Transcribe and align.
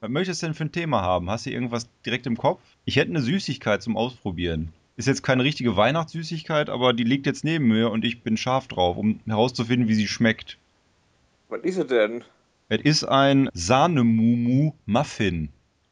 Was 0.00 0.10
möchtest 0.10 0.42
du 0.42 0.46
denn 0.46 0.54
für 0.54 0.64
ein 0.64 0.70
Thema 0.70 1.02
haben? 1.02 1.28
Hast 1.28 1.46
du 1.46 1.50
irgendwas 1.50 1.88
direkt 2.06 2.28
im 2.28 2.36
Kopf? 2.36 2.60
Ich 2.84 2.94
hätte 2.94 3.10
eine 3.10 3.20
Süßigkeit 3.20 3.82
zum 3.82 3.96
Ausprobieren. 3.96 4.72
Ist 4.96 5.08
jetzt 5.08 5.24
keine 5.24 5.42
richtige 5.42 5.76
Weihnachtssüßigkeit, 5.76 6.70
aber 6.70 6.92
die 6.92 7.02
liegt 7.02 7.26
jetzt 7.26 7.42
neben 7.42 7.66
mir 7.66 7.90
und 7.90 8.04
ich 8.04 8.22
bin 8.22 8.36
scharf 8.36 8.68
drauf, 8.68 8.96
um 8.96 9.18
herauszufinden, 9.26 9.88
wie 9.88 9.94
sie 9.94 10.06
schmeckt. 10.06 10.56
Was 11.48 11.62
ist 11.62 11.78
es 11.78 11.86
denn? 11.88 12.22
Es 12.68 12.80
ist 12.82 13.04
ein 13.04 13.48
Sahnemumu-Muffin. 13.54 15.48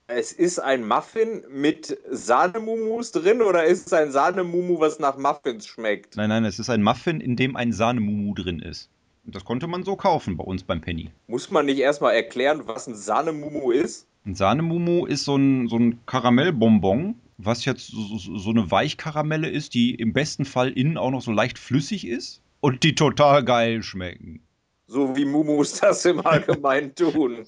Es 0.07 0.31
ist 0.31 0.61
ein 0.61 0.87
Muffin 0.87 1.43
mit 1.51 1.99
Sahnemumus 2.09 3.11
drin 3.11 3.43
oder 3.43 3.65
ist 3.65 3.89
es 3.89 3.93
ein 3.93 4.13
Sahnemumu, 4.13 4.79
was 4.79 5.01
nach 5.01 5.17
Muffins 5.17 5.67
schmeckt? 5.67 6.17
Nein, 6.17 6.29
nein, 6.29 6.45
es 6.45 6.61
ist 6.61 6.71
ein 6.71 6.85
Muffin, 6.85 7.21
in 7.21 7.35
dem 7.35 7.57
ein 7.57 7.73
Sahnemumu 7.73 8.35
drin 8.35 8.61
ist. 8.61 8.89
Das 9.29 9.45
konnte 9.45 9.67
man 9.67 9.83
so 9.83 9.97
kaufen 9.97 10.37
bei 10.37 10.45
uns 10.45 10.63
beim 10.63 10.81
Penny. 10.81 11.11
Muss 11.27 11.51
man 11.51 11.67
nicht 11.67 11.79
erstmal 11.79 12.15
erklären, 12.15 12.63
was 12.67 12.87
ein 12.87 12.95
Sahnemumu 12.95 13.73
ist? 13.73 14.07
Ein 14.25 14.37
Sahnemumu 14.37 15.07
ist 15.07 15.25
so 15.25 15.37
ein, 15.37 15.69
so 15.69 15.77
ein 15.77 16.05
Karamellbonbon, 16.07 17.17
was 17.37 17.65
jetzt 17.65 17.89
so, 17.89 18.19
so 18.19 18.51
eine 18.51 18.71
Weichkaramelle 18.71 19.49
ist, 19.49 19.75
die 19.75 19.95
im 19.95 20.13
besten 20.13 20.45
Fall 20.45 20.71
innen 20.71 20.97
auch 20.97 21.11
noch 21.11 21.23
so 21.23 21.33
leicht 21.33 21.59
flüssig 21.59 22.07
ist 22.07 22.41
und 22.61 22.85
die 22.85 22.95
total 22.95 23.45
geil 23.45 23.83
schmecken. 23.83 24.41
So 24.87 25.17
wie 25.17 25.25
Mumus 25.25 25.75
das 25.81 26.05
im 26.05 26.25
Allgemeinen 26.25 26.95
tun. 26.95 27.47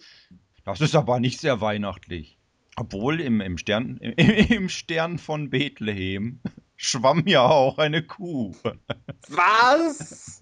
Das 0.64 0.80
ist 0.80 0.96
aber 0.96 1.20
nicht 1.20 1.40
sehr 1.40 1.60
weihnachtlich. 1.60 2.38
Obwohl 2.76 3.20
im, 3.20 3.40
im, 3.40 3.56
Stern, 3.56 3.96
im, 3.98 4.12
im 4.28 4.68
Stern 4.68 5.18
von 5.18 5.50
Bethlehem 5.50 6.40
schwamm 6.76 7.24
ja 7.26 7.42
auch 7.46 7.78
eine 7.78 8.02
Kuh. 8.02 8.54
Was? 9.28 10.37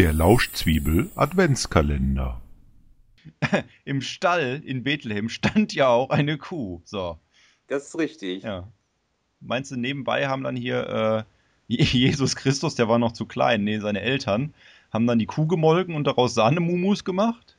Der 0.00 0.14
Lauschzwiebel 0.14 1.10
Adventskalender. 1.14 2.40
Im 3.84 4.00
Stall 4.00 4.62
in 4.64 4.82
Bethlehem 4.82 5.28
stand 5.28 5.74
ja 5.74 5.88
auch 5.88 6.08
eine 6.08 6.38
Kuh. 6.38 6.80
So, 6.84 7.18
Das 7.66 7.88
ist 7.88 7.98
richtig. 7.98 8.42
ja. 8.44 8.72
Meinst 9.40 9.70
du, 9.70 9.76
nebenbei 9.76 10.28
haben 10.28 10.42
dann 10.42 10.56
hier 10.56 11.26
äh, 11.68 11.74
Jesus 11.82 12.36
Christus, 12.36 12.74
der 12.74 12.88
war 12.88 12.98
noch 12.98 13.12
zu 13.12 13.26
klein, 13.26 13.64
nee, 13.64 13.78
seine 13.78 14.00
Eltern, 14.00 14.54
haben 14.92 15.06
dann 15.06 15.18
die 15.18 15.26
Kuh 15.26 15.46
gemolken 15.46 15.94
und 15.94 16.06
daraus 16.06 16.34
Sahnemumus 16.34 17.04
gemacht? 17.04 17.56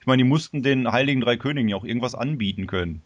Ich 0.00 0.06
meine, 0.06 0.22
die 0.22 0.28
mussten 0.28 0.62
den 0.62 0.90
heiligen 0.90 1.20
drei 1.20 1.36
Königen 1.36 1.68
ja 1.68 1.76
auch 1.76 1.84
irgendwas 1.84 2.14
anbieten 2.14 2.66
können. 2.66 3.02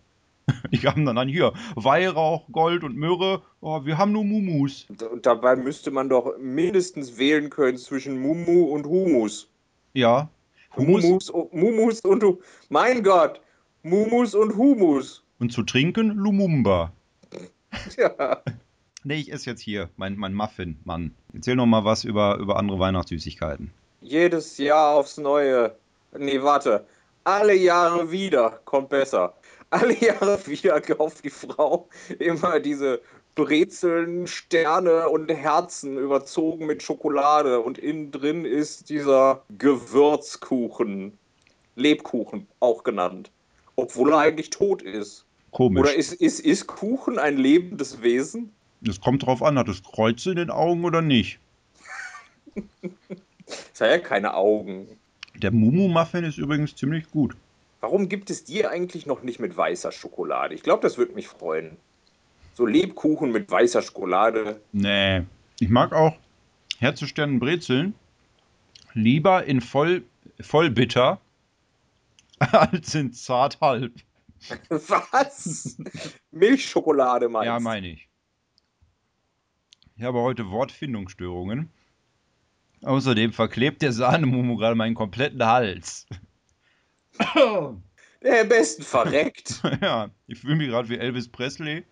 Die 0.73 0.87
haben 0.87 1.07
dann 1.07 1.17
an 1.17 1.29
hier 1.29 1.55
Weihrauch, 1.75 2.47
Gold 2.53 2.85
und 2.85 2.97
Myrrhe. 2.97 3.41
Oh, 3.61 3.85
wir 3.87 3.97
haben 3.97 4.13
nur 4.13 4.25
Mumus. 4.25 4.87
Und, 4.91 5.25
dabei 5.25 5.57
müsste 5.57 5.91
man 5.91 6.11
doch 6.11 6.37
mindestens 6.39 7.17
wählen 7.17 7.49
können 7.49 7.79
zwischen 7.79 8.21
Mumu 8.21 8.65
und 8.65 8.85
Humus. 8.87 9.49
Ja. 9.95 10.29
Humus 10.77 11.03
Mumus, 11.03 11.33
Mumus 11.53 12.01
und 12.01 12.25
mein 12.69 13.03
Gott, 13.03 13.41
Mumus 13.83 14.35
und 14.35 14.57
Humus. 14.57 15.23
und 15.39 15.53
zu 15.53 15.63
trinken 15.63 16.11
Lumumba. 16.11 16.93
Ja. 17.97 18.43
Nee, 19.07 19.17
ich 19.17 19.33
esse 19.33 19.51
jetzt 19.51 19.61
hier 19.61 19.91
mein, 19.97 20.17
mein 20.17 20.33
Muffin, 20.33 20.79
Mann. 20.85 21.15
Erzähl 21.35 21.57
noch 21.57 21.67
mal 21.67 21.85
was 21.85 22.05
über, 22.05 22.39
über 22.39 22.57
andere 22.57 22.79
Weihnachtssüßigkeiten. 22.79 23.71
Jedes 24.01 24.57
Jahr 24.57 24.95
aufs 24.95 25.19
Neue. 25.19 25.77
Nee, 26.17 26.43
warte. 26.43 26.87
Alle 27.25 27.55
Jahre 27.55 28.11
wieder 28.11 28.61
kommt 28.65 28.89
besser. 28.89 29.35
Alle 29.71 29.95
Jahre 29.95 30.39
wieder 30.47 30.81
kauft 30.81 31.25
die 31.25 31.31
Frau 31.31 31.89
immer 32.19 32.61
diese 32.61 33.03
Brezeln, 33.35 34.27
Sterne 34.27 35.09
und 35.09 35.31
Herzen 35.31 35.99
überzogen 35.99 36.67
mit 36.67 36.83
Schokolade. 36.83 37.61
Und 37.61 37.79
innen 37.79 38.11
drin 38.11 38.45
ist 38.45 38.89
dieser 38.89 39.43
Gewürzkuchen. 39.59 41.19
Lebkuchen 41.77 42.47
auch 42.61 42.85
genannt. 42.85 43.31
Obwohl 43.77 44.13
er 44.13 44.19
eigentlich 44.19 44.51
tot 44.51 44.81
ist. 44.81 45.27
Komisch. 45.55 45.81
Oder 45.81 45.95
ist, 45.95 46.13
ist, 46.13 46.41
ist 46.41 46.67
Kuchen 46.67 47.17
ein 47.17 47.37
lebendes 47.37 48.03
Wesen? 48.03 48.53
Es 48.87 49.01
kommt 49.01 49.25
drauf 49.25 49.41
an, 49.41 49.57
hat 49.57 49.69
es 49.69 49.85
Kreuze 49.85 50.31
in 50.33 50.37
den 50.37 50.51
Augen 50.51 50.85
oder 50.85 51.01
nicht. 51.01 51.39
Es 53.75 53.83
hat 53.83 53.91
ja 53.91 53.99
keine 53.99 54.33
Augen. 54.35 54.89
Der 55.37 55.51
Mumu-Muffin 55.51 56.25
ist 56.25 56.39
übrigens 56.39 56.75
ziemlich 56.75 57.11
gut. 57.11 57.37
Warum 57.81 58.09
gibt 58.09 58.31
es 58.31 58.45
die 58.45 58.67
eigentlich 58.67 59.05
noch 59.05 59.23
nicht 59.23 59.39
mit 59.39 59.55
weißer 59.55 59.93
Schokolade? 59.93 60.55
Ich 60.55 60.63
glaube, 60.63 60.81
das 60.81 60.97
würde 60.97 61.13
mich 61.13 61.29
freuen. 61.29 61.77
So 62.55 62.65
Lebkuchen 62.65 63.33
mit 63.33 63.51
weißer 63.51 63.83
Schokolade. 63.83 64.63
Nee. 64.73 65.25
Ich 65.61 65.69
mag 65.69 65.93
auch 65.93 66.17
Herzustellen 66.79 67.39
Brezeln 67.39 67.95
lieber 68.95 69.45
in 69.45 69.61
voll, 69.61 70.05
vollbitter 70.41 71.21
als 72.39 72.95
in 72.95 73.13
zart 73.13 73.61
halb. 73.61 73.93
Was? 74.69 75.77
Milchschokolade 76.31 77.29
meinst 77.29 77.47
Ja, 77.47 77.61
meine 77.61 77.89
ich. 77.89 78.09
Ich 79.97 80.03
habe 80.03 80.21
heute 80.21 80.51
Wortfindungsstörungen. 80.51 81.71
Außerdem 82.83 83.33
verklebt 83.33 83.83
der 83.83 83.93
Sahnemumu 83.93 84.57
gerade 84.57 84.75
meinen 84.75 84.95
kompletten 84.95 85.45
Hals. 85.45 86.07
Der 88.23 88.41
am 88.41 88.49
besten 88.49 88.83
verreckt. 88.83 89.63
ja, 89.83 90.11
ich 90.27 90.41
fühle 90.41 90.57
mich 90.57 90.69
gerade 90.69 90.89
wie 90.89 90.97
Elvis 90.97 91.29
Presley 91.29 91.85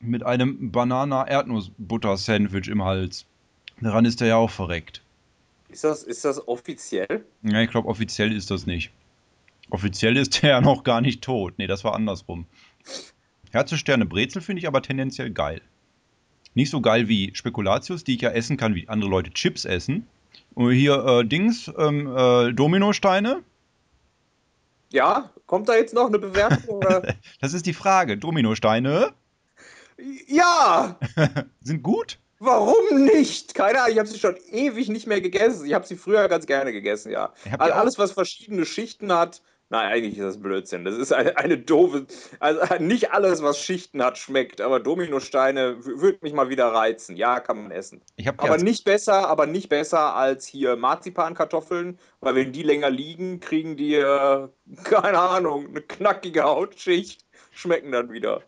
mit 0.00 0.22
einem 0.24 0.70
Banana-Erdnussbutter-Sandwich 0.70 2.68
im 2.68 2.84
Hals. 2.84 3.26
Daran 3.80 4.04
ist 4.04 4.20
er 4.20 4.28
ja 4.28 4.36
auch 4.36 4.50
verreckt. 4.50 5.02
ist, 5.68 5.82
das, 5.82 6.04
ist 6.04 6.24
das 6.24 6.46
offiziell? 6.46 7.24
Ja, 7.42 7.60
ich 7.60 7.70
glaube, 7.70 7.88
offiziell 7.88 8.32
ist 8.32 8.52
das 8.52 8.66
nicht. 8.66 8.92
Offiziell 9.70 10.16
ist 10.16 10.42
er 10.42 10.50
ja 10.50 10.60
noch 10.60 10.84
gar 10.84 11.00
nicht 11.00 11.22
tot. 11.22 11.54
Nee, 11.56 11.66
das 11.66 11.84
war 11.84 11.94
andersrum. 11.94 12.46
Herzesterne 13.50 14.06
Brezel 14.06 14.42
finde 14.42 14.60
ich 14.60 14.66
aber 14.66 14.82
tendenziell 14.82 15.30
geil. 15.30 15.60
Nicht 16.54 16.70
so 16.70 16.80
geil 16.80 17.08
wie 17.08 17.34
Spekulatius, 17.34 18.04
die 18.04 18.14
ich 18.14 18.20
ja 18.20 18.30
essen 18.30 18.56
kann, 18.56 18.74
wie 18.74 18.88
andere 18.88 19.10
Leute 19.10 19.30
Chips 19.30 19.64
essen. 19.64 20.06
Und 20.54 20.72
hier 20.72 21.04
äh, 21.04 21.24
Dings, 21.24 21.70
ähm, 21.78 22.06
äh, 22.16 22.52
Dominosteine. 22.52 23.42
Ja, 24.92 25.30
kommt 25.46 25.68
da 25.68 25.74
jetzt 25.74 25.94
noch 25.94 26.06
eine 26.06 26.18
Bewertung? 26.18 26.76
Oder? 26.76 27.16
Das 27.40 27.54
ist 27.54 27.66
die 27.66 27.72
Frage. 27.72 28.16
Dominosteine 28.16 29.14
ja, 30.26 30.98
sind 31.60 31.82
gut. 31.82 32.18
warum 32.38 33.04
nicht? 33.04 33.54
Keine 33.54 33.80
Ahnung, 33.80 33.92
ich 33.92 33.98
habe 33.98 34.08
sie 34.08 34.18
schon 34.18 34.36
ewig 34.50 34.88
nicht 34.88 35.06
mehr 35.06 35.20
gegessen. 35.20 35.66
Ich 35.66 35.74
habe 35.74 35.86
sie 35.86 35.96
früher 35.96 36.28
ganz 36.28 36.46
gerne 36.46 36.72
gegessen, 36.72 37.10
ja. 37.10 37.32
Also 37.58 37.74
alles, 37.74 37.98
was 37.98 38.12
verschiedene 38.12 38.66
Schichten 38.66 39.12
hat. 39.12 39.42
Nein, 39.70 39.92
eigentlich 39.92 40.18
ist 40.18 40.24
das 40.24 40.40
Blödsinn. 40.40 40.84
Das 40.84 40.96
ist 40.96 41.12
eine, 41.12 41.36
eine 41.36 41.58
doofe. 41.58 42.06
Also 42.38 42.60
nicht 42.80 43.12
alles, 43.12 43.42
was 43.42 43.58
Schichten 43.58 44.02
hat, 44.02 44.18
schmeckt. 44.18 44.60
Aber 44.60 44.78
Dominosteine 44.78 45.84
würde 45.84 46.18
mich 46.20 46.32
mal 46.32 46.48
wieder 46.48 46.66
reizen. 46.66 47.16
Ja, 47.16 47.40
kann 47.40 47.62
man 47.62 47.70
essen. 47.70 48.02
Aber 48.36 48.58
nicht 48.58 48.84
besser, 48.84 49.28
aber 49.28 49.46
nicht 49.46 49.68
besser 49.68 50.14
als 50.14 50.46
hier 50.46 50.76
Marzipankartoffeln, 50.76 51.98
weil 52.20 52.34
wenn 52.34 52.52
die 52.52 52.62
länger 52.62 52.90
liegen, 52.90 53.40
kriegen 53.40 53.76
die, 53.76 53.94
äh, 53.94 54.48
keine 54.84 55.18
Ahnung, 55.18 55.68
eine 55.68 55.80
knackige 55.80 56.44
Hautschicht, 56.44 57.24
schmecken 57.50 57.92
dann 57.92 58.12
wieder. 58.12 58.42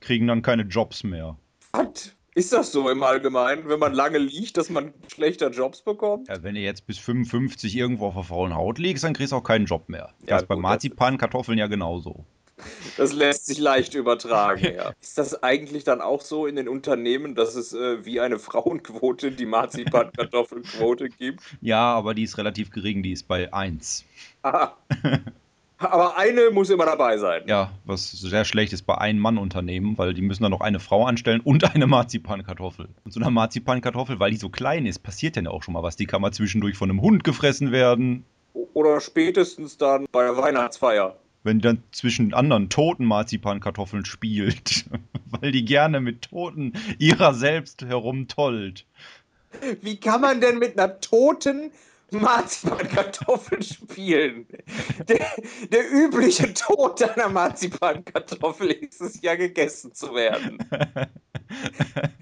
kriegen 0.00 0.26
dann 0.26 0.42
keine 0.42 0.62
Jobs 0.62 1.04
mehr. 1.04 1.36
Was? 1.72 2.14
Ist 2.34 2.52
das 2.52 2.72
so 2.72 2.88
im 2.88 3.02
Allgemeinen, 3.02 3.68
wenn 3.68 3.78
man 3.78 3.92
lange 3.92 4.16
liegt, 4.16 4.56
dass 4.56 4.70
man 4.70 4.94
schlechter 5.12 5.50
Jobs 5.50 5.82
bekommt? 5.82 6.28
Ja, 6.28 6.42
wenn 6.42 6.54
du 6.54 6.62
jetzt 6.62 6.86
bis 6.86 6.98
55 6.98 7.76
irgendwo 7.76 8.06
auf 8.06 8.14
der 8.14 8.22
faulen 8.24 8.54
Haut 8.54 8.78
liegst, 8.78 9.04
dann 9.04 9.12
kriegst 9.12 9.32
du 9.32 9.36
auch 9.36 9.44
keinen 9.44 9.66
Job 9.66 9.88
mehr. 9.90 10.14
Ja, 10.20 10.26
das 10.36 10.42
ist 10.42 10.48
bei 10.48 10.54
gut, 10.54 10.64
das- 10.64 10.70
Marzipankartoffeln 10.70 11.58
ja 11.58 11.66
genauso. 11.66 12.24
Das 12.96 13.12
lässt 13.12 13.46
sich 13.46 13.58
leicht 13.58 13.94
übertragen, 13.94 14.74
ja. 14.76 14.92
Ist 15.00 15.18
das 15.18 15.42
eigentlich 15.42 15.82
dann 15.84 16.00
auch 16.00 16.20
so 16.20 16.46
in 16.46 16.54
den 16.54 16.68
Unternehmen, 16.68 17.34
dass 17.34 17.54
es 17.56 17.72
äh, 17.72 18.04
wie 18.04 18.20
eine 18.20 18.38
Frauenquote, 18.38 19.32
die 19.32 19.46
Marzipankartoffelquote 19.46 21.08
gibt? 21.18 21.42
Ja, 21.60 21.92
aber 21.92 22.14
die 22.14 22.22
ist 22.22 22.38
relativ 22.38 22.70
gering, 22.70 23.02
die 23.02 23.12
ist 23.12 23.26
bei 23.26 23.52
1. 23.52 24.04
Aha. 24.42 24.76
Aber 25.82 26.16
eine 26.16 26.50
muss 26.50 26.70
immer 26.70 26.86
dabei 26.86 27.18
sein. 27.18 27.42
Ja, 27.46 27.72
was 27.84 28.10
sehr 28.12 28.44
schlecht 28.44 28.72
ist 28.72 28.82
bei 28.82 28.96
Ein-Mann-Unternehmen, 28.96 29.98
weil 29.98 30.14
die 30.14 30.22
müssen 30.22 30.42
dann 30.42 30.52
noch 30.52 30.60
eine 30.60 30.80
Frau 30.80 31.06
anstellen 31.06 31.40
und 31.40 31.74
eine 31.74 31.86
Marzipankartoffel. 31.86 32.88
Und 33.04 33.12
so 33.12 33.20
eine 33.20 33.30
Marzipankartoffel, 33.30 34.20
weil 34.20 34.30
die 34.30 34.36
so 34.36 34.48
klein 34.48 34.86
ist, 34.86 35.00
passiert 35.00 35.36
dann 35.36 35.46
auch 35.46 35.62
schon 35.62 35.74
mal 35.74 35.82
was. 35.82 35.96
Die 35.96 36.06
kann 36.06 36.22
mal 36.22 36.32
zwischendurch 36.32 36.76
von 36.76 36.90
einem 36.90 37.00
Hund 37.00 37.24
gefressen 37.24 37.72
werden. 37.72 38.24
Oder 38.74 39.00
spätestens 39.00 39.76
dann 39.76 40.06
bei 40.12 40.22
der 40.22 40.36
Weihnachtsfeier. 40.36 41.16
Wenn 41.42 41.58
die 41.58 41.62
dann 41.64 41.82
zwischen 41.90 42.34
anderen 42.34 42.68
toten 42.68 43.04
Marzipankartoffeln 43.04 44.04
spielt, 44.04 44.84
weil 45.30 45.50
die 45.50 45.64
gerne 45.64 46.00
mit 46.00 46.22
Toten 46.22 46.74
ihrer 46.98 47.34
selbst 47.34 47.84
herumtollt. 47.84 48.86
Wie 49.80 49.98
kann 49.98 50.20
man 50.20 50.40
denn 50.40 50.58
mit 50.58 50.78
einer 50.78 51.00
toten 51.00 51.72
Marzipankartoffel 52.12 53.62
spielen? 53.62 54.46
Der, 55.08 55.26
der 55.70 55.90
übliche 55.90 56.52
Tod 56.54 57.02
einer 57.02 57.28
Marzipankartoffel 57.28 58.70
ist 58.70 59.00
es 59.00 59.20
ja, 59.22 59.34
gegessen 59.34 59.94
zu 59.94 60.14
werden. 60.14 60.58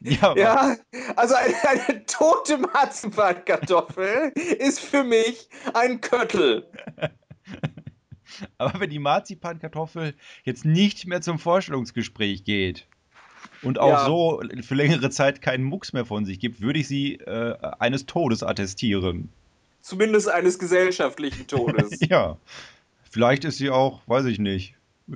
Ja, 0.00 0.34
Ja, 0.36 0.76
also 1.14 1.36
eine, 1.36 1.54
eine 1.68 2.04
tote 2.06 2.58
Marzipankartoffel 2.58 4.32
ist 4.58 4.80
für 4.80 5.04
mich 5.04 5.48
ein 5.74 6.00
Köttel. 6.00 6.68
aber 8.58 8.80
wenn 8.80 8.90
die 8.90 8.98
Marzipankartoffel 8.98 10.14
jetzt 10.42 10.64
nicht 10.64 11.06
mehr 11.06 11.20
zum 11.20 11.38
Vorstellungsgespräch 11.38 12.42
geht 12.44 12.88
und 13.62 13.78
auch 13.78 13.88
Ja. 13.90 14.06
so 14.06 14.42
für 14.62 14.74
längere 14.74 15.10
Zeit 15.10 15.42
keinen 15.42 15.64
Mucks 15.64 15.92
mehr 15.92 16.04
von 16.06 16.24
sich 16.24 16.38
gibt, 16.40 16.60
würde 16.60 16.78
ich 16.78 16.88
sie 16.88 17.14
äh, 17.16 17.56
eines 17.78 18.06
Todes 18.06 18.42
attestieren. 18.42 19.28
Zumindest 19.82 20.28
eines 20.28 20.58
gesellschaftlichen 20.58 21.46
Todes. 21.46 21.98
Ja. 22.08 22.36
Vielleicht 23.10 23.44
ist 23.44 23.58
sie 23.58 23.70
auch, 23.70 24.02
weiß 24.06 24.26
ich 24.26 24.38
nicht, 24.38 24.74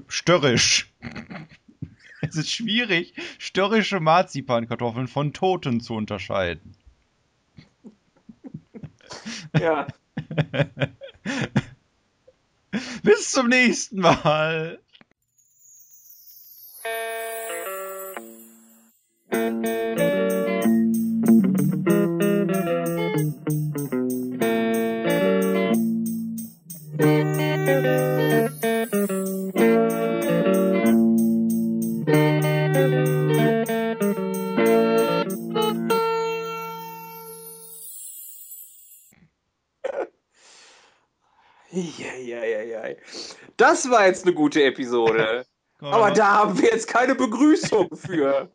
störrisch. 0.09 0.91
Es 2.27 2.37
ist 2.37 2.51
schwierig, 2.51 3.13
störrische 3.39 4.01
Marzipankartoffeln 4.01 5.09
von 5.09 5.35
Toten 5.35 5.81
zu 5.83 5.93
unterscheiden. 5.95 6.75
ja. 9.61 9.87
Bis 13.03 13.31
zum 13.31 13.49
nächsten 13.49 14.01
Mal. 14.01 14.79
Eieieiei. 41.75 42.97
Das 43.57 43.91
war 43.91 44.07
jetzt 44.07 44.25
eine 44.25 44.35
gute 44.35 44.63
Episode. 44.63 45.45
Aber 45.81 46.11
da 46.11 46.39
haben 46.39 46.59
wir 46.59 46.71
jetzt 46.71 46.89
keine 46.89 47.15
Begrüßung 47.15 47.95
für. 47.95 48.49